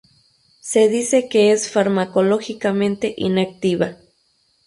[0.61, 3.97] Se dice que es farmacológicamente inactiva.